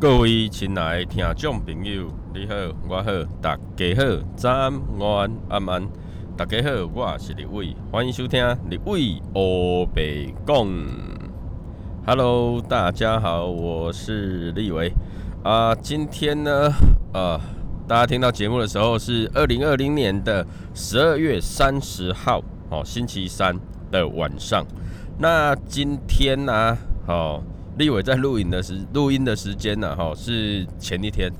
[0.00, 2.54] 各位亲爱的听众朋友，你好，
[2.88, 3.10] 我好，
[3.40, 4.02] 大家好，
[4.36, 5.88] 早安、午安、晚安，
[6.36, 10.66] 大家好，我是李伟，欢迎收听李伟欧北讲。
[12.04, 14.92] Hello，大家好，我是立伟
[15.44, 15.74] 啊。
[15.76, 16.70] 今天呢，
[17.14, 17.40] 呃，
[17.86, 23.58] 大家听到节目的时候是二零二零年的十二月三十号，哦，星期三
[23.92, 24.66] 的晚上。
[25.18, 26.76] 那今天呢，
[27.06, 27.40] 哦。
[27.76, 31.32] 立伟在录影的时录音的时间呢，哈，是前一天。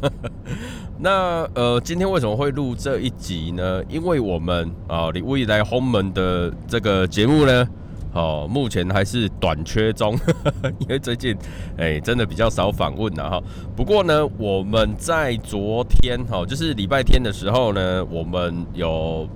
[0.99, 3.83] 那呃，今天为什么会录这一集呢？
[3.89, 7.69] 因为我们啊，李未来轰门的这个节目呢，
[8.13, 10.19] 哦，目前还是短缺中，
[10.81, 11.37] 因为最近
[11.77, 13.43] 哎，真的比较少访问了哈。
[13.77, 19.29] 不过呢，我们在昨天哈，就是礼拜天的时候呢，我们有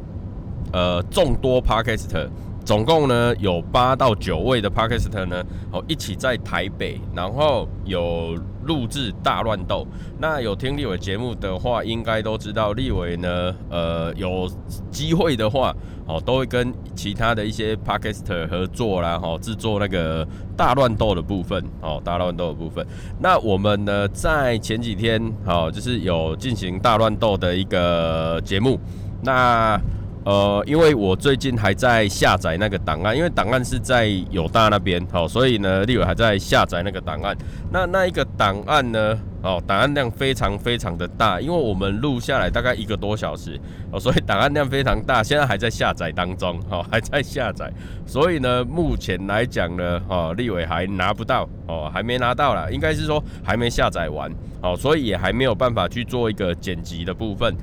[0.72, 2.28] 呃众多 podcast。
[2.68, 9.86] 总共呢有八到九位的 Parker 呢，哦一起在台北，然后有录制大乱斗。
[10.20, 14.46] 那有听立伟节目的话，应该都知道立伟呢，呃有
[14.91, 15.74] 机会的话，
[16.06, 22.86] 哦都会跟其他的一些 Parker 合作啦，哦制作那个大乱斗的部分，哦大乱斗的部分。
[23.19, 28.78] 那我们呢在前几天，哦就是有进行大乱斗的一个节目，
[29.22, 29.80] 那。
[30.28, 37.34] 呃，因为我最近还在下载那个档案，因为档案是在友大那边，好，所以呢，立伟还在下载那个档案。
[37.72, 43.58] 那那一个档案呢，哦，档案量非常非常的大，因为我们录下来大概一个多小时，
[43.90, 47.72] 哦，所以档案量非常大，现在还在下载当中，哦，还在下载，
[48.04, 57.56] 所以呢，目前来讲呢，哦，立伟还拿不到，哦，还没拿到啦，应该是说还没下载完，哦，所以也还没有办法去做一个剪辑的部分，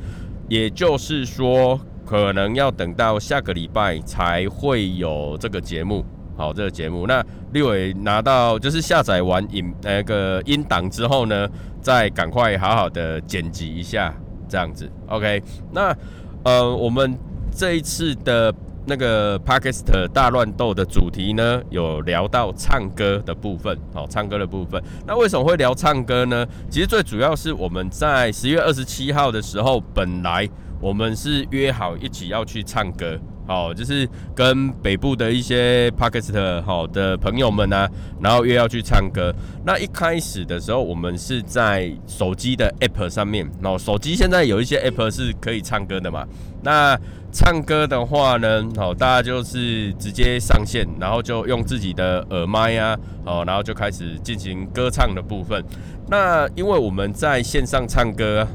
[0.50, 1.80] 也就是说。
[2.06, 6.06] 可能要等到下个礼拜才会有这个节目，
[6.38, 7.08] 好，这个节目。
[7.08, 11.50] 那立伟拿到就是下载完音那个音档之后呢，
[11.82, 14.14] 再赶快好好的剪辑一下，
[14.48, 14.88] 这样子。
[15.08, 15.96] OK，那
[16.44, 17.18] 呃，我们
[17.52, 18.54] 这一次的
[18.86, 24.80] 那个 p a k i s t 大乱斗的主题呢，有聊到唱歌的部分，好，唱歌的部分。
[25.08, 26.46] 那为什么会聊唱歌呢？
[26.70, 30.48] 其实最主要是我们在十月二十七号的时候，本来。
[30.80, 37.88] 我们是约好一起要去唱歌，好，就是跟北部的一些 p a k i s t 好的朋友们呢，
[38.20, 39.34] 然后约要去唱歌。
[39.66, 46.26] 那一开始的时候，我们是在手机的 App 上面，哦，手机现在有一些 App 是可以唱歌的嘛。
[46.62, 47.00] 那
[47.32, 55.64] 唱歌的话呢，好，大家就是直接上线，然后就用自己的耳麦啊，哦，然后就开始进行歌唱的部分。
[56.10, 58.48] 那因为我们在线上唱歌，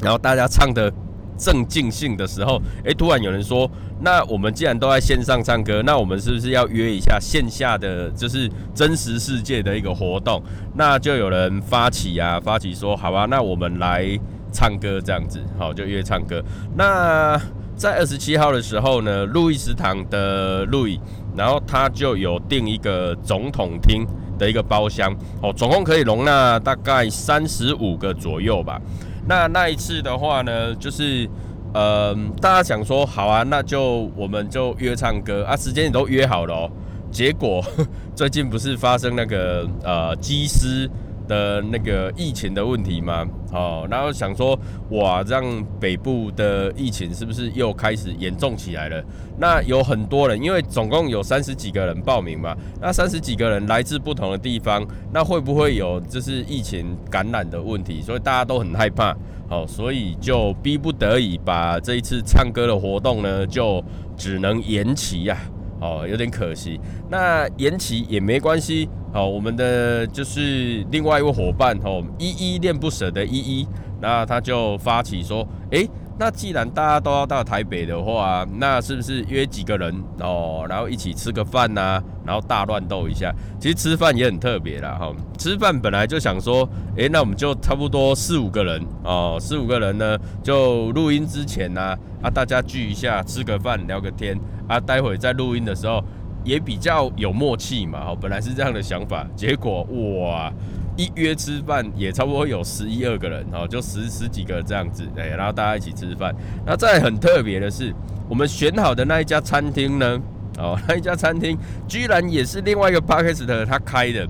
[0.00, 0.92] 然后大家唱的。
[1.38, 3.70] 正尽兴的时候，诶，突然有人说
[4.00, 10.42] ：“那我们既然都在线上唱歌，那我们是不是要约一下线下的，就是真实世界的一个活动？”
[10.74, 14.18] 那就有人发起啊，发起说：“好吧，那我们来
[14.52, 16.42] 唱歌这样子，好，就约唱歌。”
[16.76, 17.40] 那
[17.76, 20.98] 在二十七号的时候呢，路易斯堂的路易，
[21.36, 24.06] 然后他就有订一个总统厅
[24.38, 28.80] 的一个包厢，哦，总共可以容纳大概三十五个左右吧。
[29.28, 31.28] 那那一次的话呢，就是，
[31.74, 36.70] 呃，大家想说好啊，那就我们就约唱歌啊，时间也都约好了哦。
[37.10, 37.64] 结果
[38.14, 40.90] 最近不是发生那个呃机师。
[41.26, 43.26] 的那个疫情的问题吗？
[43.52, 44.58] 哦，然后想说，
[44.90, 49.02] 哇，这样北部的疫情是不是又开始严重起来了？
[49.38, 58.02] 那有很多人，因为总共有三十几个人报名嘛，那三十几个人来自不同的地方，那会不会有就是疫情感染的问题？
[58.02, 59.16] 所以大家都很害怕，
[59.48, 63.82] 好，所以就逼不得已把这一次唱歌的活动呢，就
[64.16, 65.38] 只能延期呀。
[65.80, 66.80] 哦，有点可惜。
[67.10, 68.88] 那延期也没关系。
[69.12, 73.68] 好，我们的就是另外一位伙伴哦，依依恋不舍的依依，
[74.00, 75.88] 那他就发起说，诶。
[76.18, 83.32] 那既然大家都要到台北的话，那是不是约几个人哦，然后一起吃个饭呐，然后大乱斗一下？
[83.60, 85.12] 其实吃饭也很特别啦，哈。
[85.38, 96.02] 吃饭本来就想说，诶，那我们就差不多四五个人哦，四五个人呢，就录音之前呢，啊，大家聚一下，吃个饭，聊个天，啊，待会在录音的时候
[96.42, 99.82] 也比较有默契嘛，哈，本来是这样的想法，结果
[100.20, 100.52] 哇！
[100.98, 106.34] 一约吃饭也差不多有十一二个人哦，就十十几个这样子，哎，然后大家一起吃饭。
[106.64, 107.94] 那再很特别的是，
[108.30, 110.18] 我们选好的那一家餐厅呢，
[110.58, 111.56] 哦，那一家餐厅
[111.86, 114.26] 居然也是另外一个 p a r k e s t 他开的，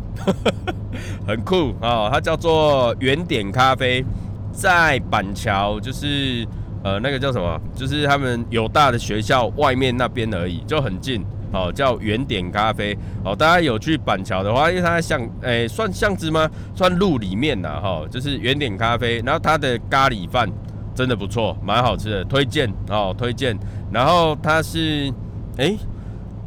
[1.26, 4.04] 很酷哦，它叫做原点咖啡，
[4.52, 6.46] 在板桥，就是
[6.82, 11.24] 呃那个叫什么，就是他们有大的学校外面那边而已，就很近。
[11.52, 12.94] 哦，叫原点咖啡
[13.24, 13.34] 哦。
[13.34, 16.50] 大家有去板桥的话，因为它像诶算巷子吗？
[16.74, 19.22] 算路里面呐哈，就是原点咖啡。
[19.24, 20.50] 然后它的咖喱饭
[20.92, 23.56] 真的不错，蛮好吃的，推荐哦，推荐。
[23.92, 25.10] 然后它是
[25.58, 25.78] 诶。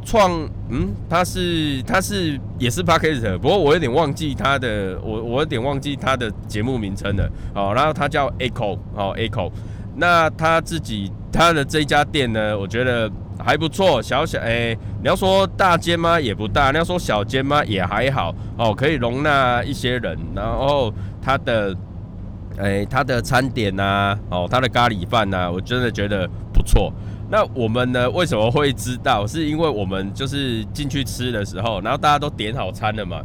[0.04, 7.72] 创嗯，他是他是也是 p a r k e r 不过我有点忘记他的，我我有点忘记他的节目名称了哦。
[7.74, 9.50] 然后他叫 Echo 哦，Echo。
[9.96, 16.18] 那他自己他的这家店呢，我觉得还不错，小小哎，你要说大间吗？
[16.18, 16.70] 也不大。
[16.70, 17.62] 你要说小间吗？
[17.64, 20.16] 也还好哦，可以容纳一些人。
[20.34, 21.76] 然后他的
[22.56, 26.92] 哎，他的餐点呐，哦，他的咖喱饭呐，我真的觉得不错。
[27.30, 28.10] 那我们呢？
[28.10, 29.24] 为什么会知道？
[29.24, 33.22] 是因为我们就是进去吃的时候，然后大家都点好餐了嘛。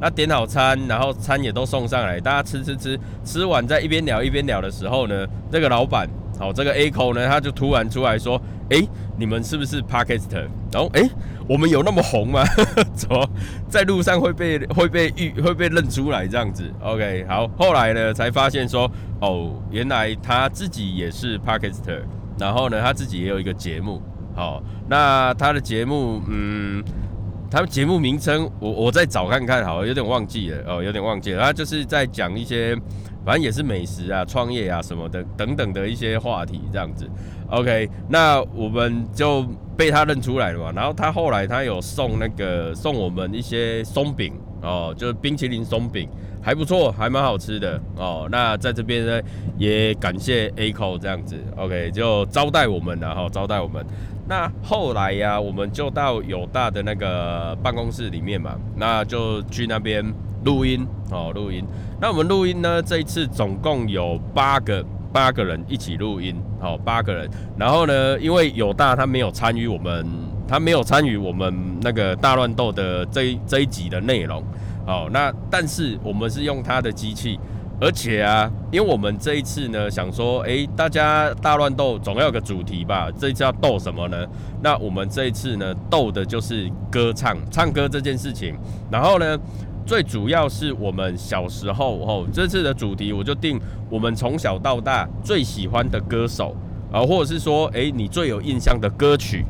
[0.00, 6.08] 那点好餐，然后餐也都送上来，大家吃吃吃，吃完在一边聊一边聊的时候呢，这个老板，
[6.38, 8.40] 好，这个 A 口呢，他就突然出来说
[8.70, 8.80] ：“哎，
[9.16, 10.30] 你们是不是 Parkist？”
[10.70, 11.02] 然后，哎，
[11.48, 12.44] 我们有那么红吗？
[12.94, 13.28] 怎么
[13.68, 18.88] 在路上会被会被遇会被认出来这样子？OK，好，后来呢才发现说，
[19.20, 21.82] 哦，原来他自己也是 Parkist。
[22.38, 24.00] 然后呢，他自己也有一个节目，
[24.34, 26.82] 好，那他的节目，嗯，
[27.50, 32.76] 他节目名称我我再找看看，好，有点忘记了，哦，有点忘记了，他就是在讲一些，
[33.24, 37.08] 反正也是美食啊、创业啊什么的等等的一些话题这样子。
[37.50, 39.42] OK，那我们就
[39.76, 46.08] 被他认出来了嘛，然后他后来他有送那个送我们一些松饼，哦，就是冰淇淋松饼。
[46.40, 48.26] 还不错，还蛮好吃的哦。
[48.30, 49.20] 那在这边呢，
[49.58, 53.84] 也感谢 A 口这样子，OK，就招待我们，然后招待我们。
[54.26, 60.02] 那后来呀，我们就到友大的那个办公室里面嘛，那就去那边
[60.44, 61.62] 录音哦，录音。
[62.00, 64.82] 那我们录音呢，这一次总共有八个
[65.12, 67.28] 八个人一起录音，好，八个人。
[67.58, 70.06] 然后呢，因为友大他没有参与我们，
[70.48, 74.42] 他没有参与我们那个大乱斗的这这一集的内容。
[74.86, 77.38] 好，那但是我们是用他的机器，
[77.78, 83.10] 而且啊，因为我们这一次呢，想说，哎，大家大乱斗总要有个主题吧？
[83.18, 84.26] 这一次要斗什么呢？
[84.62, 88.56] 那我们这一次呢，斗的就是歌唱，唱歌这件事情。
[88.90, 89.38] 然后呢，
[89.84, 93.60] 最主要是我们小时候哦，这次的主题我就定
[93.90, 96.56] 我们从小到大最喜欢的歌手
[96.90, 99.44] 啊，或者是说，哎，你最有印象的歌曲，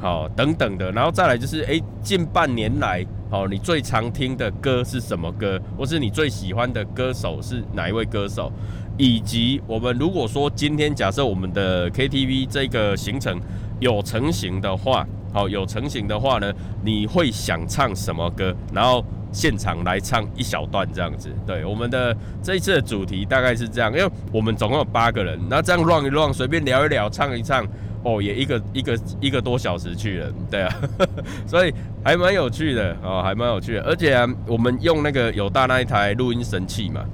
[0.00, 0.90] 好，等等的。
[0.92, 3.06] 然后再来就是，哎，近半年来。
[3.30, 8.50] 好，你最常听的歌是什么歌，或是你最喜欢的歌手是哪一位歌手？
[8.96, 13.40] 以及我们如果说今天假设我们的 KTV 这个行程
[13.78, 18.52] 有成型的话，好，有成型的话呢，你会想唱什么歌？
[18.72, 21.30] 然后现场来唱一小段这样子。
[21.46, 27.64] 对，我们的这一次的主题大概是这样，因为我们总共有八个人，那这样乱一乱，随便聊一聊，唱一唱。
[28.02, 30.74] 哦，也一个一个一个多小时去了，对啊，
[31.46, 33.82] 所以还蛮有趣的哦，还蛮有趣的。
[33.82, 34.16] 而且，
[34.46, 37.04] 我们用那个有大那一台录音神器嘛，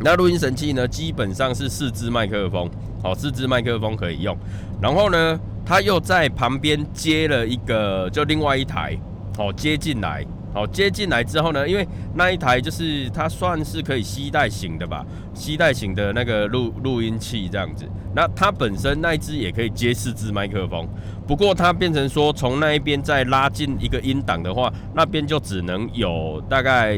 [0.00, 2.68] 那录音神器呢，基本上是四支麦克风，
[3.04, 4.36] 哦，四支麦克风可以用。
[4.82, 8.98] 然后呢，他又在旁边接了一个，就另外一台，
[9.38, 10.26] 哦，接进来。
[10.56, 15.04] 好，接进来之后呢，因为那一台就是它算是可以吸带型的吧，
[15.34, 17.86] 吸带型的那个录录音器这样子。
[18.14, 20.88] 那它本身那一只也可以接四支麦克风，
[21.26, 26.96] 不过它变成说从那一边再拉进一个音档的话，那边就只能有大概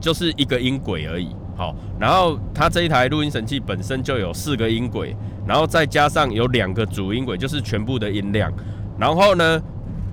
[0.00, 1.34] 就是一个音轨而已。
[1.56, 8.52] 好，然后它这一台录音神器本身就有四个音轨，然后再加上有两个主音轨，就是全部的音量。
[8.96, 9.60] 然后呢？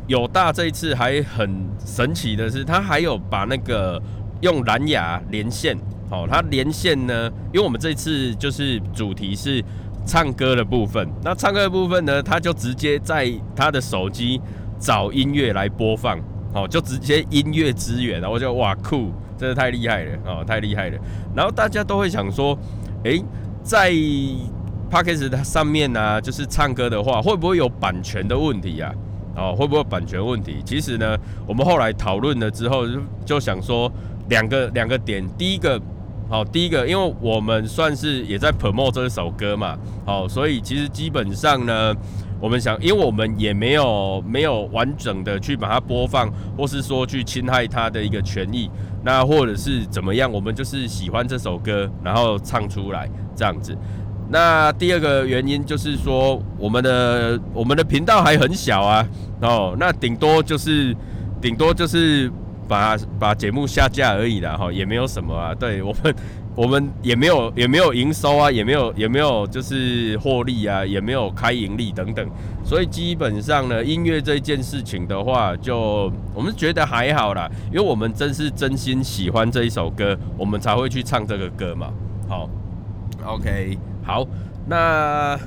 [0.08, 4.02] 有大这一次还很神奇的是，他还有把那个
[4.42, 5.78] 用蓝牙连线，
[6.10, 9.62] 哦，他连线呢，因为我们这次就是主题是
[10.06, 14.40] 唱歌的部分，那唱歌的部分呢，他就直接在他的手机
[14.80, 16.18] 找音乐来播放，
[16.54, 20.98] 哦，就直接音乐资源，然后就哇酷，真的太厉害了，哦，太厉害了。
[21.36, 22.58] 然后大家都会想说，
[23.04, 23.22] 诶，
[23.62, 28.90] 在 p a c k a g e 它上面呢，就是唱歌的话，会不会有版权的问题啊？
[29.38, 30.58] 哦，会不会版权问题？
[30.66, 31.16] 其实呢，
[31.48, 33.90] 我们后来讨论了之后，就就想说
[34.30, 35.24] 两个两个点。
[35.38, 35.80] 第一个，
[36.28, 41.96] 好，第一个，因为我们算是也在 promote 这首歌嘛，好，所以其实基本上呢，
[42.42, 46.28] 我们想，因为我们也没有没有完整的去把它播放，
[46.58, 48.68] 或是说去侵害它的一个权益，
[49.04, 53.78] 那或者是怎么样，我们就是喜欢这首歌，然后唱出来这样子。
[54.30, 59.08] 那第二个原因就是说，我们的我们的频道还很小啊，
[59.42, 60.96] 哦，那顶多就是
[61.42, 62.32] 顶多就是
[62.68, 65.56] 把把节目下架而已啦，哈，也没有什么啊。
[65.56, 66.16] 对我们
[66.56, 72.28] 我们也没有也没有营收啊，也没有也没有就是获利啊，也没有开盈利等等，
[72.66, 81.94] 所以基本上呢，音乐这件事情的话，就我们觉得还好啦，因为我们真是真心喜欢这一首歌，我们才会去唱这个歌嘛。
[82.28, 82.50] 好
[83.24, 83.78] ，OK，
[84.08, 84.26] 好，
[84.66, 85.38] 那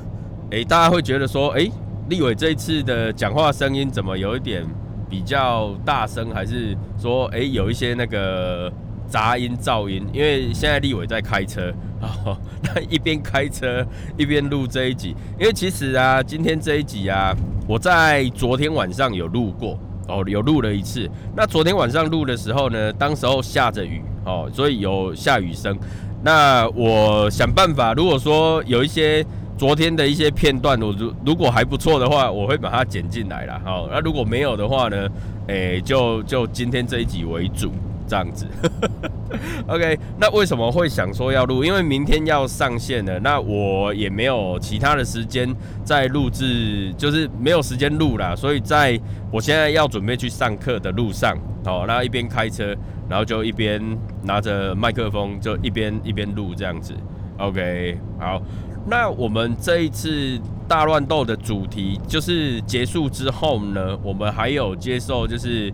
[0.51, 1.73] 诶，大家会觉得说，诶，
[2.11, 4.65] 立伟这一次的讲话声音怎么有一点
[5.09, 8.73] 比较大声，还是说，诶，有一些那个？
[9.09, 13.85] 杂音、噪音，因为现在立伟在开车，哦， 那一边开车
[14.17, 15.17] 一边录这一集。
[15.37, 17.35] 因为其实啊，今天这一集啊，
[17.67, 19.77] 我在昨天晚上有录过，
[20.07, 21.11] 哦，有录了一次。
[21.35, 25.77] 那昨天晚上录的时候呢，当时候下着雨，哦，所以有下雨声。
[26.23, 29.25] 那我想办法，如果说有一些
[29.57, 33.61] 昨天的一些片段，我如如果还不错的话，我会把它剪进来了。
[33.65, 35.09] 好，那如果没有的话呢，
[35.49, 37.73] 诶，就就今天这一集为主。
[38.11, 38.45] 这样子，
[39.69, 41.63] OK，那为什么会想说要录？
[41.63, 45.49] 因为明天要上线了，那我也没有其他的时间
[45.85, 48.35] 在录制，就是没有时间录啦。
[48.35, 49.01] 所以在
[49.31, 52.75] 我现在要准备去上课的路上，好，那一边开车，
[53.09, 53.81] 然后就一边
[54.25, 56.93] 拿着麦克风，就一边一边录这样子
[57.39, 58.43] ，OK，好，
[58.89, 60.37] 那我们这一次
[60.67, 65.73] 大乱斗的主题就是结束之后呢，我们还有接受就是。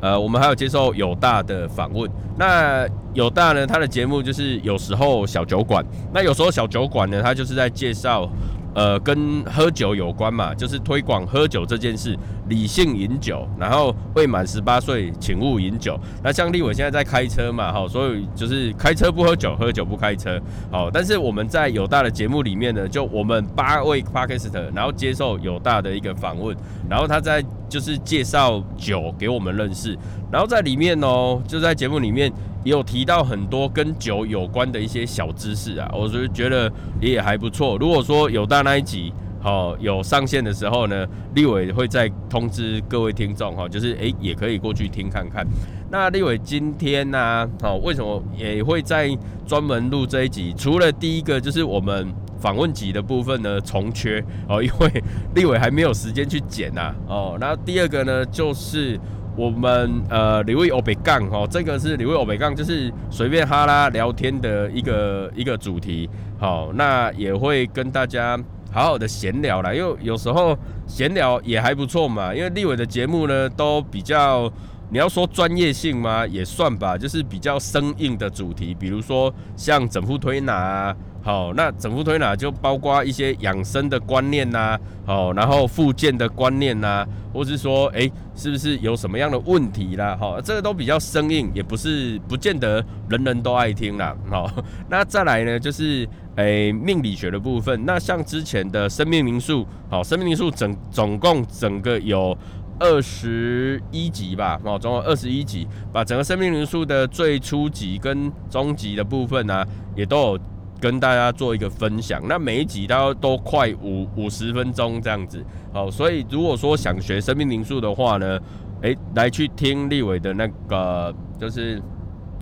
[0.00, 2.10] 呃，我们还有接受友大的访问。
[2.38, 8.28] 那友大呢，他的节目就是有时候小酒馆，那有时候小酒馆呢，他就是在介绍。
[8.74, 12.16] 呃，跟喝酒有关嘛，就是推广喝酒这件事，
[12.48, 15.98] 理性饮酒，然后未满十八岁请勿饮酒。
[16.22, 20.88] 那像立伟现在在开车嘛，哈，所以就是开车不喝酒，喝酒不开车，好。
[20.90, 26.56] 但是我们在有大的节目里面呢，就我们八位 p a r 斯 r 然后接受有大的一个访问，
[26.88, 29.98] 然后他在就是介绍酒给我们认识，
[30.30, 32.32] 然后在里面哦，就在节目里面。
[32.62, 37.78] 也有提到很多跟酒有关的一些小知识啊，我就觉得也还不错。
[37.78, 45.46] 如果说有大那一集好有上线的时候呢，立伟会再通知各位听众哈，就是诶也可以过去听看看。
[45.90, 49.10] 那立伟今天呢，好为什么也会在
[49.46, 50.54] 专门录这一集？
[50.56, 52.06] 除了第一个就是我们
[52.38, 55.02] 访问集的部分呢重缺哦，因为
[55.34, 57.38] 立伟还没有时间去剪呐哦。
[57.40, 59.00] 那第二个呢就是。
[59.36, 66.08] 我们呃，李卫欧北杠哈，这个是李卫欧北杠，就是随便哈拉聊天的一个一个主题。
[66.38, 68.38] 好，那也会跟大家
[68.72, 70.56] 好好的闲聊啦，因为有时候
[70.86, 72.34] 闲聊也还不错嘛。
[72.34, 74.50] 因为立伟的节目呢，都比较
[74.90, 76.26] 你要说专业性吗？
[76.26, 80.96] 也算吧，就是比较生硬的主题，比如说像整副推拿啊。
[81.22, 90.16] 好，那整副推拿就包括一些养生的观念呐，好，然后复健的观念呐，或是说，哎，是不是有什么样的问题啦？
[90.18, 94.16] 好，这个都比较生硬，也不是不见得人人都爱听啦。
[94.30, 94.50] 好，
[94.88, 97.84] 那再来呢，就是诶命理学的部分。
[97.84, 102.34] 那像之前的生命灵数，好，生命灵数整总共整个有
[102.78, 109.62] 二十一集吧，哦，总共二十一集，把整个生命灵数的最初级跟中级的部分呢，
[109.94, 110.40] 也都有。
[110.80, 118.40] 跟大家做一个分享，那每一集都都快五五十分钟这样子，好，所以如果说想学生命灵数的话呢，
[118.80, 121.80] 诶，来去听立伟的那个就是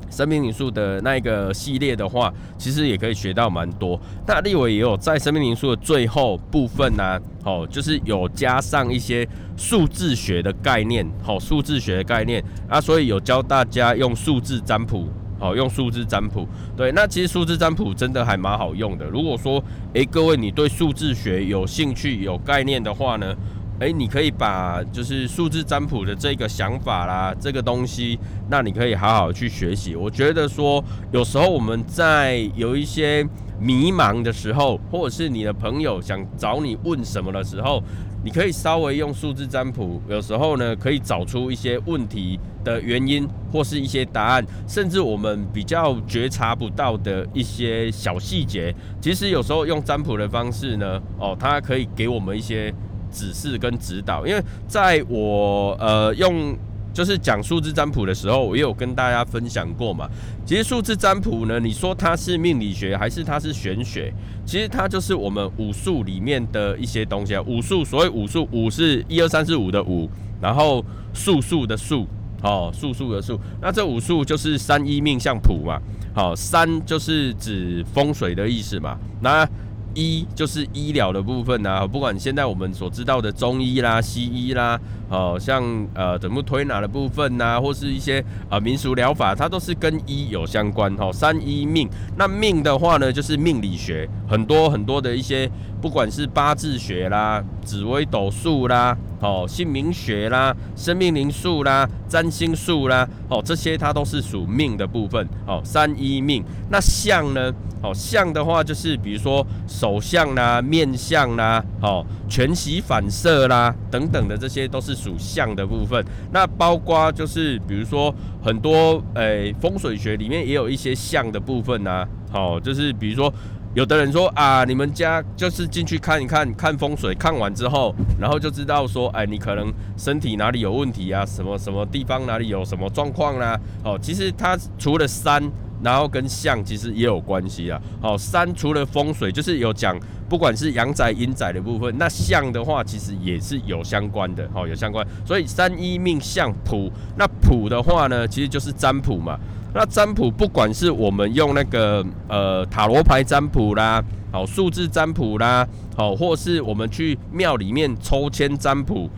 [0.09, 4.01] 生命灵数的那一个系列的话，其实也可以学到蛮多。
[4.27, 15.09] 那立伟也有在生命灵数的最后部分呢，好，就是有加上一些数字学的概念，好，数字学的概念啊，所以有教大家用数字占卜。
[15.39, 19.07] 好，用数字占卜，对，那其实数字占卜真的还蛮好用的。
[19.07, 19.63] 如果说，
[19.95, 23.35] 诶，各位你对数字学有兴趣、有概念的话呢，
[23.79, 28.19] 诶，你可以把就是数字占卜的这个想法啦，这个东西，
[28.51, 29.95] 那你可以好好去学习。
[29.95, 33.25] 我觉得说，有时候我们在有一些
[33.61, 37.81] 迷茫的时候，或者是你的朋友想找你问什么的时候，
[38.25, 52.75] 你可以稍微用数字占卜，有时候呢可以找出一些问题的原因，或是一些答案，甚至我们比较觉察不到的一些小细节，其实有时候用占卜的方式呢，哦，它可以给我们一些
[53.11, 54.27] 指示跟指导。
[54.27, 56.57] 因为在我呃用。
[56.93, 60.09] 就是讲数字占卜的时候，我也有跟大家分享过嘛。
[60.45, 64.13] 其实数字占卜呢，你说它是命理学还是它是玄学？
[64.45, 67.43] 其实它就是我们武术里面的一些东西啊。
[67.47, 70.09] 武术所谓武术，武是一二三四五的五，
[70.41, 72.07] 然后术数的术，
[72.43, 73.39] 哦，术数的术。
[73.61, 75.79] 那这武术就是三一命相谱嘛。
[76.15, 78.99] 好，三就是指风水的意思嘛。
[79.21, 79.49] 那
[79.99, 84.79] 医就是医疗的部分啊，不管现在我们所知道的中医啦、西医啦，
[85.11, 91.11] 哦，像呃怎么推拿的部分呐，或是一些呃民俗疗法，它都是跟医有相关哈。
[91.13, 95.51] 三医命，那命的话呢，就是命理学，很多很多的一些，
[95.81, 98.97] 不管是八字学啦、紫微斗数啦。
[99.21, 105.29] 哦，姓名学啦，生命灵数啦，占星术啦，哦，这些它都是属命的部分。
[105.45, 106.45] 哦，三一命。
[106.71, 107.53] 那相呢？
[107.83, 116.05] 哦，相的话就是比如说手相啦、面相啦、哦，全息反射啦等等的，这些都是属相的部分。
[116.33, 122.07] 那包括就是比如说很多诶风水学里面也有一些相的部分呐。
[122.31, 123.35] 好，就是比如说。
[123.79, 133.57] 有的人说啊，你们家就是进去看一看，看风水，看完之后，然后就知道说，哎，你可能身体哪里有问题啊，什么什么地方哪里有什么状况啦。
[133.85, 135.41] 哦，其实它除了山，
[135.81, 137.81] 然后跟相其实也有关系啊。
[138.03, 139.97] 好，山除了风水，就是有讲，
[140.29, 145.07] 不管是阳宅阴宅的部分，那相的话其实也是有相关的，哦，有相关。
[145.25, 149.39] 所以三一命相谱，那谱的话呢，其实就是占卜嘛。
[149.75, 159.09] 那占卜不管是我们用那个呃塔罗牌占卜啦，好数字占卜啦，好或是我们去庙里面抽签占卜，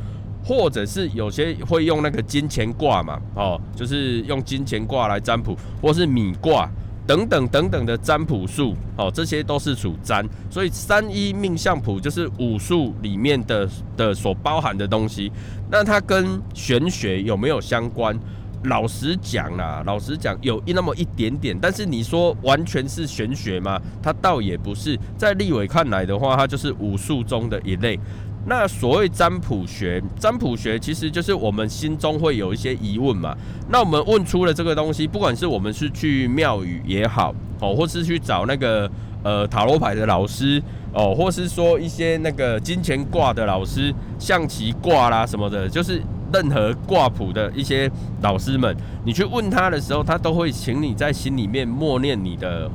[0.45, 6.69] 或者是有些会用那个金钱卦嘛，哦，就是用金钱卦来占卜，或是米卦
[7.07, 10.29] 等等等等的占卜术，哦，这些都是属占。
[10.51, 15.31] 所以三一命相谱就是武术里面的的所包含的东西。
[15.71, 18.19] 那它跟玄学有没有相关？
[18.65, 23.81] 老实讲啦，老实讲有一那么一点点，但是你说完全是玄学吗？
[24.03, 27.99] 它倒也不是，在立伟看来的话，它就是武术中的一类。
[28.47, 33.35] 那所谓占卜学，占卜学其实就是我们心中会有一些疑问嘛。
[33.71, 38.91] 那我们问出了这个东西，不管是我们是去庙宇也好，哦，或是去找那个
[39.23, 40.63] 呃塔罗牌的老师，
[40.93, 46.03] 哦，或是说一些那个金钱卦的老师、象棋卦啦什么的，就是。
[46.33, 47.91] 任何挂谱的一些
[48.23, 52.71] 老师们，你去问他的时候，他都会请你在心里面默念你的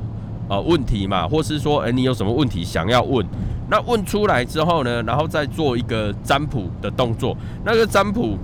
[0.48, 3.26] 呃问题嘛，或是说，哎，你有什么问题想要问？
[3.68, 7.36] 那问出来之后呢，然后再做一个占卜的动作。
[7.64, 8.38] 那个占卜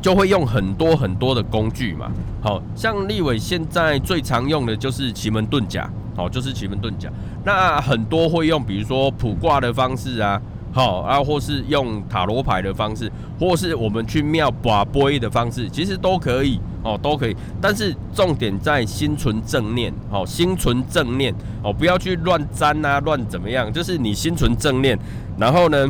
[0.00, 7.10] 就会用很多很多的工具嘛，好像立伟现在最常用的就是奇门遁甲，好，就是奇门遁甲。
[7.44, 10.40] 那很多会用，比如说卜卦的方式啊。
[10.76, 13.10] 好啊，或是用塔罗牌的方式，
[13.40, 17.34] 或是我们去庙把杯的方式，其实都可以哦，都可以。
[17.62, 23.72] 但是重点在心存正念，哦，心存正念哦，不要去乱沾啊，乱怎么样？
[23.72, 24.98] 就是你心存正念，
[25.38, 25.88] 然后呢，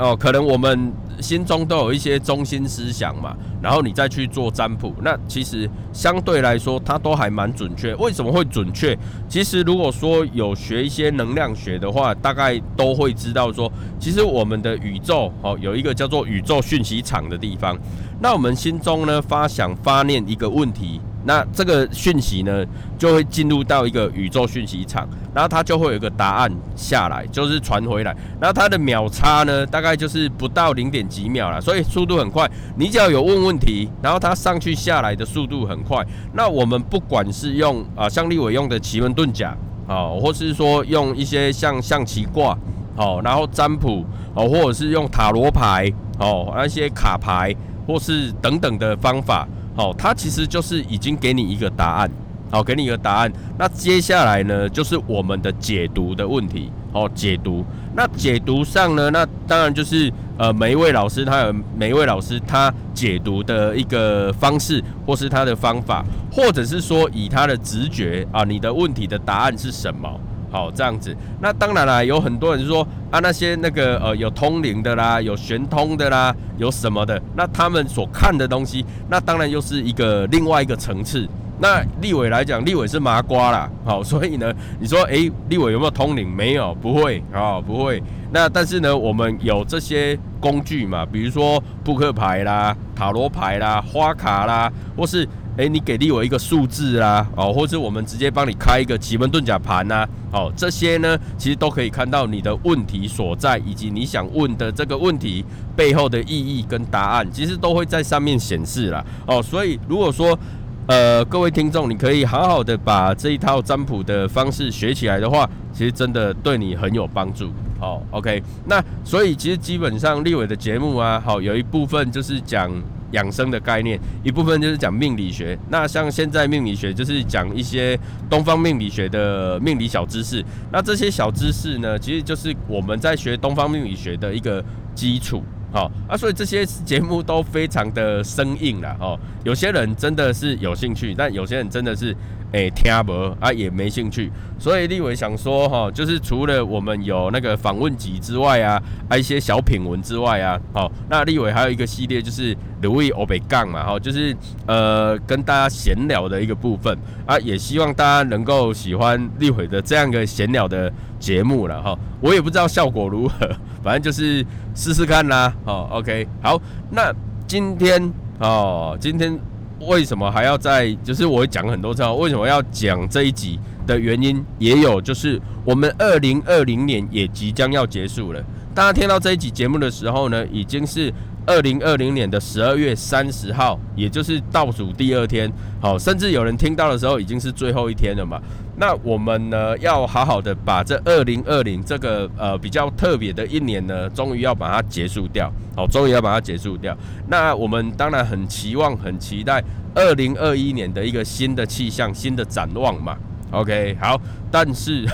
[0.00, 0.92] 哦，可能我们。
[1.20, 7.94] 心中都有一些中心思想嘛，然后你再去做占卜，那其实相对来说它都还蛮准确。
[7.96, 8.98] 为什么会准确？
[9.28, 17.78] 其实如果说有学一些能量学的话，大概都会知道说，其实我们的宇宙哦有一个叫做宇宙讯息场的地方。
[18.18, 21.02] 那我们心中呢发想发念一个问题。
[21.24, 22.64] 那这个讯息呢，
[22.98, 28.16] 就会进入到一个宇宙讯息场，然后它就会有一个答案下来，就是传回来。
[28.40, 32.50] 然后它的秒差呢，大概就是不到零点几秒了，所以速度很快。
[32.76, 36.02] 你只要有问问题，然后它上去下来的速度很快。
[36.32, 39.54] 那我们不管是用啊，像立伟用的奇门遁甲，
[39.86, 42.56] 哦，或是说用一些像象棋卦，
[42.96, 44.04] 哦，然后占卜，
[44.34, 47.54] 哦，或者是用塔罗牌，哦，那些卡牌，
[47.86, 49.46] 或是等等的方法。
[49.80, 52.10] 哦，它其实就是已经给你一个答案，
[52.50, 53.32] 好，给你一个答案。
[53.58, 56.70] 那接下来呢，就是我们的解读的问题。
[56.92, 57.64] 哦，解读。
[57.94, 70.20] 那解读上呢，那当然就是呃，每一位老师他有每一位老师他解读的一个方式，或是他的方法，或者是说以他的直觉啊，你的问题的答案是什么？
[70.50, 71.16] 好，这样子。
[71.40, 81.28] 那当然啦，有很多人说啊，那些那个呃有通灵的啦，有玄通的啦，有什么的，那他们所看的东西，那当然又是一个另外一个层次。
[81.62, 86.26] 那立伟来讲，立伟是麻瓜啦，好， 所以呢，你说诶，立伟有没有通灵？
[86.26, 88.02] 没有，不会啊，不会。
[88.32, 95.28] 那但是呢，我们有这些工具嘛，比如说扑克牌啦、塔罗牌啦、花卡啦，或是。
[95.56, 105.44] 哎，你给立我一个数字啦，哦，或者我们直接帮你开一个奇门遁甲盘呐，哦，这些呢，其实都可以看到你的问题所在，以及你想问的这个问题
[105.76, 110.38] 背后的意义跟答案，其实都会在上面显示了，哦，所以如果说，
[110.86, 122.70] 呃，各位听众，你可以好好的把这一套占卜的方式学起来的话，其实真的对你很有帮助，好，OK，那所以其实基本上立伟的节目啊，好，有一部分就是讲。
[123.12, 125.58] 养生的概念，一部分就是讲命理学。
[125.68, 130.44] 那像现在命理学就是讲一些东方命理学的命理小知识。
[130.72, 135.42] 那这些小知识呢，其实就是我们在学东方命理学的一个基础。
[135.72, 139.18] 好啊，所以这些节目都非常的生硬了哦。
[139.44, 142.14] 有些人真的是有兴趣，但有些人真的是
[142.52, 144.30] 诶听不啊也没兴趣。
[144.58, 161.96] 所以立伟想说哈，就是除了我们有那个访问集之外啊，啊一些小品文之外啊，好，那立伟还有一个系列就是刘伟欧北杠嘛，哈，就是呃跟大家闲聊的一个部分啊，也希望大家能够喜欢立伟的这样一个闲聊的节目了哈。
[162.20, 163.48] 我也不知道效果如何。
[163.82, 167.10] 反正就是试试看啦，哦，OK，好，那
[167.46, 169.40] 今天哦，今天
[169.80, 170.92] 为什么还要在？
[171.02, 178.44] 就是我讲很多次，为什么要讲这一集的原因，也有就是我们二零二零年也即将要结束了。
[178.74, 181.10] 大家听到这一集节目的时候呢，已经是
[181.46, 185.50] 二零二零年的十二月三十号，也就是倒数第二天，
[185.80, 188.40] 好，甚至有人听到的时候已经是最后一天了嘛。
[188.76, 196.96] 那我们呢，要好好的把这二零二零这个呃比较特别的一年呢，终于要把它结束掉，好，终于要把它结束掉。
[197.28, 199.62] 那我们当然很期望、很期待
[199.94, 203.16] 二零二一年的一个新的气象、新的展望嘛。
[203.50, 204.18] OK，好，
[204.50, 205.04] 但是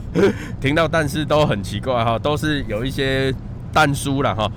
[0.60, 3.34] 听到但是都很奇怪哈，都是有一些
[3.72, 4.50] 淡书了哈。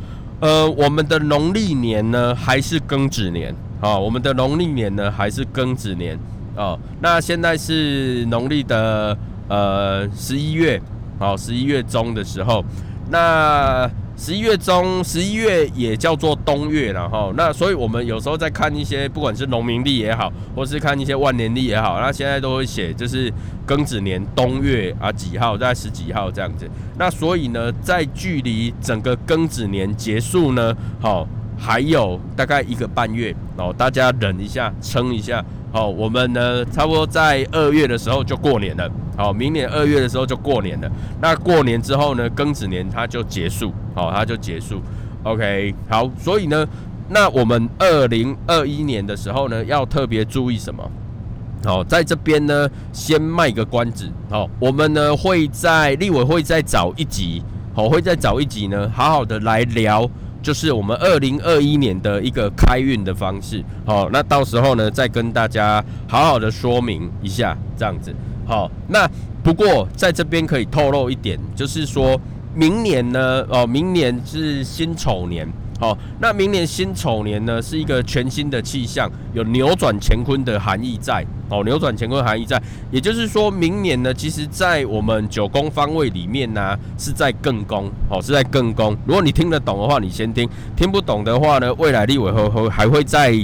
[0.43, 6.19] 呃，我们的农历年呢还是庚子年，啊，我们的农历年呢还是庚子年。
[6.57, 10.81] 哦，那现在是农历的呃十一月，
[11.17, 12.61] 好，十一月中的时候，
[13.09, 17.31] 那十一月中，十一月也叫做冬月了哈。
[17.35, 23.31] 那所以我们有时候在看一些，不管是农民历也好，或是看一些万年历也好，那现在都会写就是
[23.67, 26.69] 庚子年冬月啊几号，在十几号这样子。
[26.97, 35.43] 那所以呢，在距离整个庚子年结束呢，好，还有大概一个半月哦，大家忍一下，撑一下。
[35.73, 38.87] 好，我们呢，差不多在二月的时候就过年了。
[39.17, 40.87] 好，明年二月的时候就过年了。
[41.19, 43.73] 那过年之后呢，庚子年它就结束。
[43.95, 44.79] 好，它就结束。
[45.23, 46.63] OK，好，所以呢，
[47.09, 50.87] 那我们二零二一年的时候呢，要特别注意什么？
[51.65, 54.07] 好，在这边呢，先卖个关子。
[54.29, 57.41] 好，我们呢会在立委会再找一集，
[57.73, 60.07] 好，会再找一集呢，好好的来聊。
[60.43, 68.13] 就是我们二零二一年的一个开运的方式，好，那到时候呢再跟大家好好的说明一下，这样子，
[68.45, 69.09] 好，那
[69.41, 72.19] 不过在这边可以透露一点，就是说
[72.53, 75.47] 明年呢，哦，明年是辛丑年。
[75.79, 81.25] 好，那明年辛丑年呢，是一个全新的气象，有扭转乾坤的含义在。
[81.49, 87.91] 哦，扭转乾坤含义在，也就是说明年呢，其实在我们九宫方位里面呢，是在艮宫。
[88.09, 88.95] 哦，是在艮宫。
[89.05, 93.35] 如果你听得懂的话，你先听；听不懂的话呢，未来立委会会还会再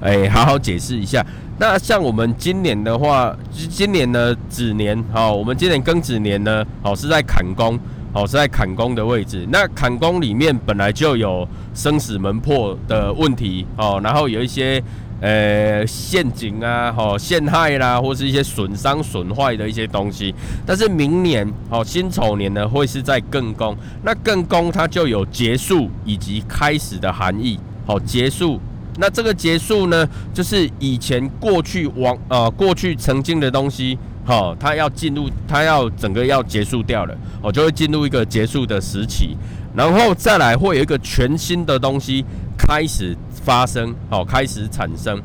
[0.00, 1.24] 哎好好解释一下。
[1.58, 7.78] 那像我们今年的话，今年呢子年，好，我们今年庚子年呢，好是在坎宫。
[8.16, 9.46] 哦，是在坎宫的位置。
[9.52, 14.82] 那坎宫里面本来就有生死门破的问题哦，然后有一些
[15.20, 20.34] 呃陷阱啊、哦陷害啦，或是一些损伤损坏的一些东西。
[20.64, 23.76] 但是明年哦辛丑年呢，会是在艮宫。
[24.02, 27.60] 那艮宫它就有结束以及开始的含义。
[27.86, 28.58] 好，结束。
[28.98, 33.98] 那这个结束呢，就是以前过去往呃过去曾经的东西。
[34.26, 39.36] 好，它要进入，它要整个要结束掉了，哦，就会进入一个结束的时期，
[39.72, 42.24] 然后再来会有一个全新的东西
[42.58, 45.22] 开始发生，好，开始产生。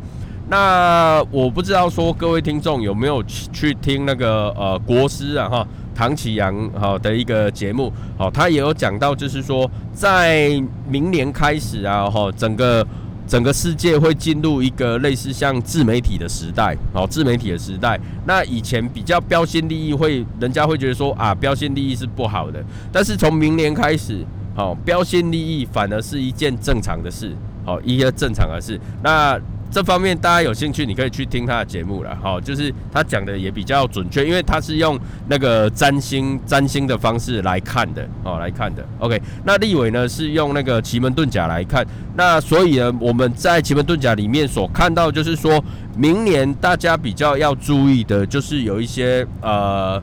[0.48, 12.86] 那我不知道说各位听众有没有去去听那个呃国师啊哈唐启阳好的一个节目，好，他也有讲到，就是说在明年开始啊哈整个。
[13.32, 17.98] 整个世界会进入一个类似像自媒体的时代，好，自媒体的时代。
[18.28, 22.62] 那以前比较标新立异，会人家会觉得说啊，标新立异是不好的。
[22.92, 28.78] 但是从明年开始，好，标新立异反而是一件正常的事，好，一个正常的事。
[29.02, 29.40] 那
[29.72, 38.86] 这方面大家有兴趣，你可以去听他的节目了，好，就是他讲的也比较准确，因为他是用那个占星占星的方式来看的，哦，来看的。
[39.00, 45.64] OK，那立伟呢是用那个奇门遁甲来看，那所以呢我们在奇门遁甲里面所看到，就是说
[45.96, 50.02] 明年大家比较要注意的，就是有一些呃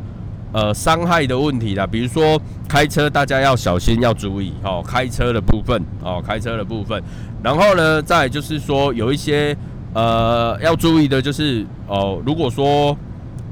[0.53, 7.03] 呃伤害的问题啦，比如说开车大家要小心要注意，哦，开车的部分，哦，开车的部分。
[7.43, 9.57] 然后呢，再就是说有一些
[9.95, 12.97] 呃要注意的，就是哦，如果说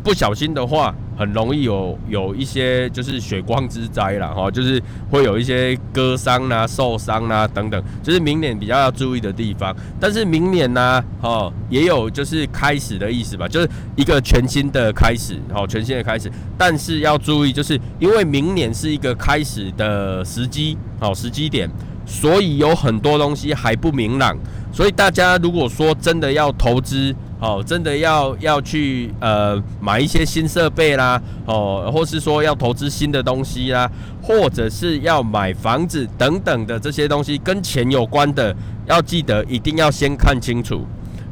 [0.03, 9.75] 不小心的话，很容易有有一些就是血光之灾啦，哈，就是会有一些割伤啊、受伤啊等等，就是明年比较要注意的地方。
[9.99, 16.31] 但是明年呢，哦，也有就是开始的意思吧，就是一个全新的开始，好，全新的开始。
[16.59, 21.71] 但是要注意，就是因为明年是一个开始的时机，好时机点，
[22.05, 24.37] 所以有很多东西还不明朗。
[24.73, 27.15] 所以大家如果说真的要投资，
[27.47, 33.89] 哦，真的要要去呃买一些新设备啦，哦，或是说要投资新的东西啦，
[34.21, 38.53] 或者是要买房子等等的这些东西跟钱有关的，
[38.87, 40.85] 要记得一定要先看清楚，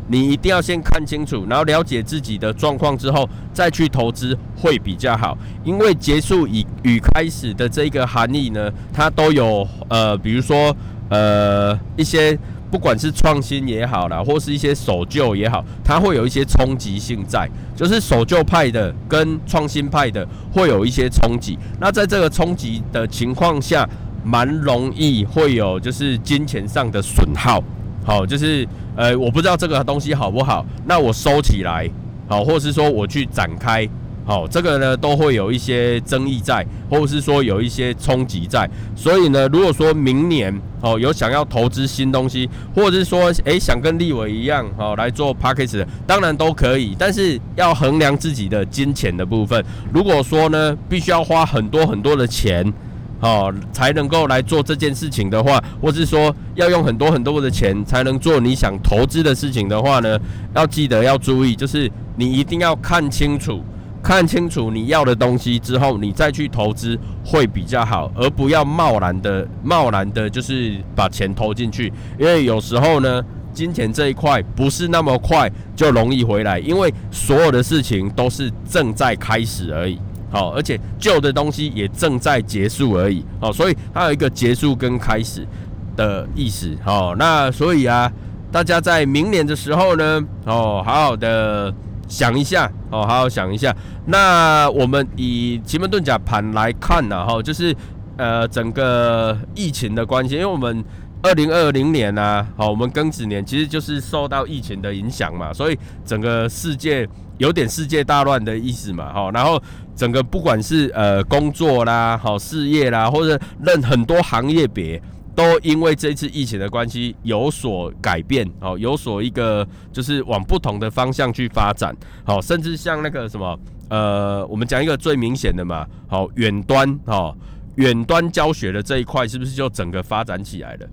[0.06, 10.76] 你一定要先看清楚，然后了解自己的状况之后再去投资会比较好，因为结束与与开始的这个含义呢，它都有呃，比如说
[11.08, 12.38] 呃一些。
[12.74, 21.56] 不管是创新也好啦，或是一些守旧也好，它会有一些冲击性在，就是守旧派的跟创新派的会有一些冲击。
[21.78, 23.88] 那在这个冲击的情况下，
[24.24, 27.62] 蛮容易会有就是金钱上的损耗。
[28.04, 31.88] 好，就是呃，我不知道这个东西好不好，那我收起来，
[32.26, 33.88] 好，或是说我去展开。
[34.26, 49.62] 好，这个呢都会有一些争议在，或者是说有一些冲击在，所以呢，如果说明年哦有想要投资新东西，或者是说诶想跟立伟一样哦来做 p a c k a g e 的，当然都可以，但是要衡量自己的金钱的部分。
[49.92, 52.72] 如果说呢必须要花很多很多的钱
[53.20, 60.18] 哦才能够来做这件事情的话，或是说要用很多很多的钱才能做你想投资的事情的话呢，
[60.54, 63.62] 要记得要注意，就是你一定要看清楚。
[64.04, 71.90] 看清楚你要的东西之后，你再去投资会比较好，而不要贸然的、贸然的，就是把钱投进去。
[72.18, 79.98] 因为有时候呢，金钱这一块不是那么快就容易回来，因为所有的事情都是正在开始而已。
[80.30, 83.24] 好，而且旧的东西也正在结束而已。
[83.40, 85.48] 好，所以它有一个结束跟开始
[85.96, 86.76] 的意思。
[86.84, 88.12] 好，那所以啊，
[88.52, 91.74] 大家在明年的时候呢，哦，好好的。
[92.08, 93.74] 想一下哦，好好想一下。
[94.06, 97.74] 那我们以奇门遁甲盘来看呢，哈，就是
[98.16, 100.84] 呃整个疫情的关系，因为我们
[101.22, 109.30] 二零二零年呢，好，我们庚子年其实就是受到疫情的影响嘛，所以整个世界有点世界大乱的意思嘛，哈。
[109.32, 109.60] 然后
[109.96, 115.00] 整个不管是呃工作啦，好事业啦，或者任很多行业别。
[115.34, 121.94] 都因为这次疫情的关系有所改变，哦，有所一个就是往不同的方向去发展，
[122.24, 127.36] 好，甚至像那个什么，呃，我们讲一个最明显的嘛，好，远端，哦，
[127.76, 130.88] 远端教学的这一块是不是就整个发展起来了？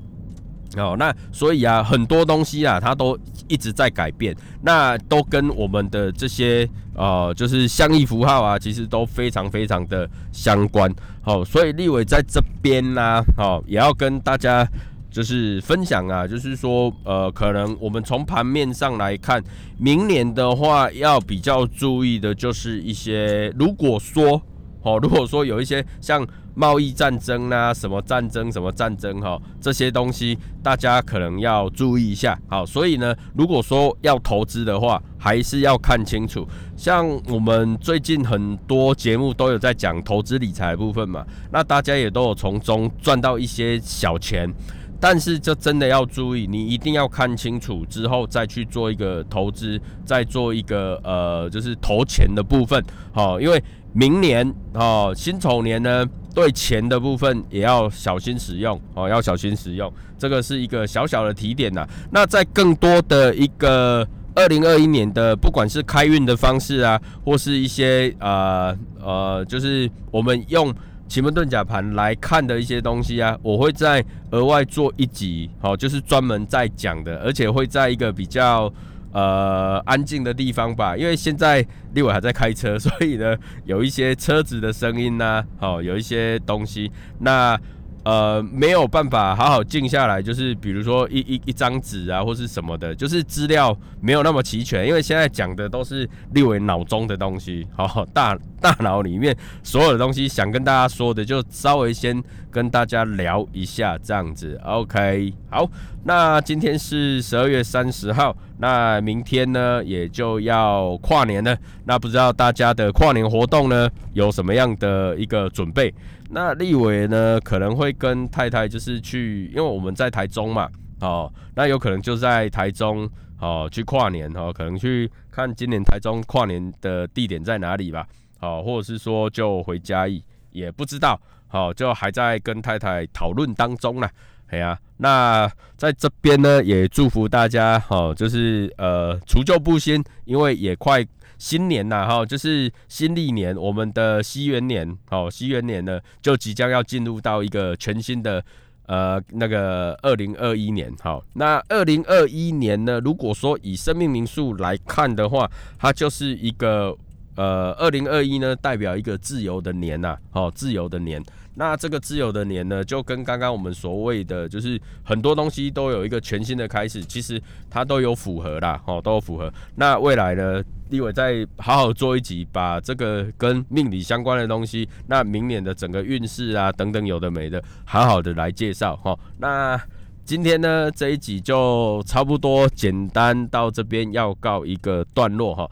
[0.77, 3.17] 哦，那所以啊，很多东西啊，它都
[3.49, 10.89] 一直在改变，那都跟我们的这些呃，就是相异符号啊，其实都非常非常的相关。
[11.21, 14.65] 好，所以立伟在这边呢，好，也要跟大家
[15.09, 19.43] 就是分享啊，就是说，呃，可能我们从盘面上来看，
[19.77, 24.41] 明年的话要比较注意的就是一些，如果说，
[24.83, 26.25] 哦，如果说有一些像。
[26.53, 32.37] 贸易战争啊，什么战争，什么战争，哈，这些东西大家可能要注意一下。
[32.49, 36.45] 好，所以呢，如果说要投资的话，还是要看清楚。
[36.75, 44.51] 像我们最近很多节目都有在讲投资理财部分嘛，那大家也都有从中赚到一些小钱。
[44.99, 52.83] 但是这真的要注意，你一定要看清楚之后再去做一个投资，再做一个呃，就是投钱的部分。
[53.11, 56.05] 好，因为明年哦，辛丑年呢。
[56.33, 61.87] 对钱的部分也要小心使用哦，要小心使用，这个是一个小小的提点呐。
[62.11, 70.73] 那在更多的一个二零二一年的，不管是开运的方式啊，或是一些呃呃，就是我们用
[71.07, 78.71] 奇门遁甲盘来看的一些东西啊，我会再额外做一集，好，就是专门在讲的，而且会在一个比较。
[79.11, 87.59] 呃，安静的地方吧，因为现在立伟还在开车， 所以呢，有一些车子的声音呐，好，有一些东西，那
[88.03, 98.37] 呃没有办法好好静下来，就是比如说一一一张纸啊，或是什么的，就是资料没有那么齐全，因为现在讲的都是立伟脑中的东西，好大。
[98.61, 104.57] 大脑里面所有的东西，想跟大家说的，就稍微先跟大家聊一下这样子。
[104.63, 105.67] OK，好，
[106.03, 111.57] 那今天是十二月三十号，那明天呢也就要跨年了。
[111.85, 115.91] 那不知道大家的跨年活动呢有什么样的一个准备？
[116.29, 120.69] 那立伟呢可能会跟太太就是去，因为我们在台中嘛，
[121.01, 128.07] 哦，那有可能就在台中哦去跨年哦，可能去看今年台中跨年的地点在哪里吧。
[128.41, 134.09] 好，或者是说就回嘉义，也不知道，好，就还在跟太太讨论当中呢。
[134.47, 141.05] 哎呀，那在这边呢，也祝福大家，好，就是呃除旧布新，因为也快
[141.37, 148.43] 新年了哈，就是新历年，我们的西元年，好，西元年呢就即将要进入到一个全新的。
[148.87, 152.99] 呃，那个二零二一年，好，那二零二一年呢？
[152.99, 155.49] 如果说以生命名数来看的话，
[155.79, 156.93] 它就是一个
[157.41, 161.19] 呃，二零二一呢，代表一个自由的年呐，好，自由的年。
[161.55, 169.51] 那这个自由的年呢，就跟刚刚我们所谓的，就是很多东西都有一个全新的开始，其实它都有符合啦，哦，都有符合。
[169.73, 179.17] 那未来呢，立伟再好好做一集，把这个跟命理相关的东西，那明年的整个运势啊等等有的没的，好好的来介绍哈。
[179.39, 179.81] 那
[180.23, 185.67] 今天呢这一集就差不多简单到这边要告一个段落哈。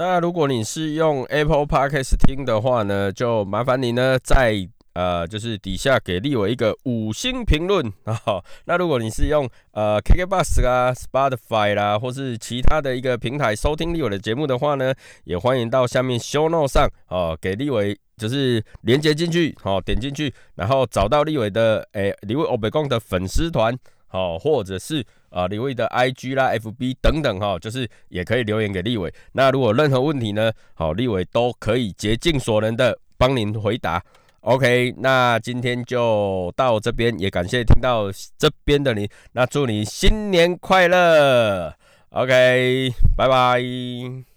[0.00, 4.66] 那如果你是用 Apple Podcast 听的话呢，就麻烦你呢在。
[4.92, 8.18] 呃，就是底下给立伟一个五星评论啊。
[8.66, 14.92] 那如果你是用呃 KKBus 啊、Spotify 啦，或是其他的一个平台收听立伟的节目的话呢，
[15.24, 23.72] 也欢迎到下面 Show Note 上哦，给立伟就是连接进去，好点进去，然后找到立伟的诶，立伟欧北贡的粉丝团，
[24.08, 29.12] 好，或者是啊立伟的 IG 啦、FB 等等哈，就是也可以留言给立伟。
[29.32, 34.02] 那如果任何问题呢，好，立伟都可以竭尽所能的帮您回答。
[34.42, 41.74] OK，那今天就到这边，也感谢听到这边的你，那祝你新年快乐。
[42.10, 44.29] OK，拜拜。